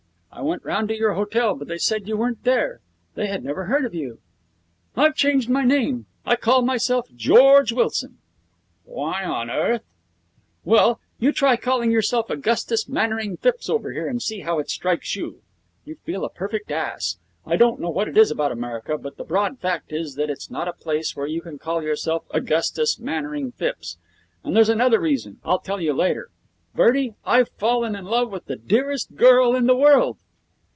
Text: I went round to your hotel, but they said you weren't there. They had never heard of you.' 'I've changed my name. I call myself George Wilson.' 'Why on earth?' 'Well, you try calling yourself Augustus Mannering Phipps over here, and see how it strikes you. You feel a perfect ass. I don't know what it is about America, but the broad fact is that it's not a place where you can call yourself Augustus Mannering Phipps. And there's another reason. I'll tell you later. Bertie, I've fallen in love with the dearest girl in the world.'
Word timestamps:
I 0.33 0.43
went 0.43 0.63
round 0.63 0.87
to 0.87 0.97
your 0.97 1.13
hotel, 1.15 1.55
but 1.55 1.67
they 1.67 1.77
said 1.77 2.07
you 2.07 2.15
weren't 2.15 2.45
there. 2.45 2.79
They 3.15 3.27
had 3.27 3.43
never 3.43 3.65
heard 3.65 3.83
of 3.83 3.93
you.' 3.93 4.19
'I've 4.95 5.13
changed 5.13 5.49
my 5.49 5.63
name. 5.65 6.05
I 6.25 6.37
call 6.37 6.61
myself 6.61 7.05
George 7.13 7.73
Wilson.' 7.73 8.17
'Why 8.85 9.25
on 9.25 9.49
earth?' 9.49 9.83
'Well, 10.63 11.01
you 11.19 11.33
try 11.33 11.57
calling 11.57 11.91
yourself 11.91 12.29
Augustus 12.29 12.87
Mannering 12.87 13.37
Phipps 13.37 13.69
over 13.69 13.91
here, 13.91 14.07
and 14.07 14.21
see 14.21 14.39
how 14.39 14.57
it 14.57 14.69
strikes 14.69 15.17
you. 15.17 15.41
You 15.83 15.95
feel 16.05 16.23
a 16.23 16.29
perfect 16.29 16.71
ass. 16.71 17.17
I 17.45 17.57
don't 17.57 17.81
know 17.81 17.89
what 17.89 18.07
it 18.07 18.17
is 18.17 18.31
about 18.31 18.53
America, 18.53 18.97
but 18.97 19.17
the 19.17 19.25
broad 19.25 19.59
fact 19.59 19.91
is 19.91 20.15
that 20.15 20.29
it's 20.29 20.49
not 20.49 20.67
a 20.69 20.73
place 20.73 21.13
where 21.13 21.27
you 21.27 21.41
can 21.41 21.59
call 21.59 21.83
yourself 21.83 22.23
Augustus 22.31 22.97
Mannering 22.99 23.51
Phipps. 23.51 23.97
And 24.45 24.55
there's 24.55 24.69
another 24.69 24.99
reason. 25.01 25.39
I'll 25.43 25.59
tell 25.59 25.81
you 25.81 25.91
later. 25.93 26.29
Bertie, 26.73 27.15
I've 27.25 27.49
fallen 27.49 27.97
in 27.97 28.05
love 28.05 28.31
with 28.31 28.45
the 28.45 28.55
dearest 28.55 29.15
girl 29.15 29.53
in 29.55 29.67
the 29.67 29.75
world.' 29.75 30.17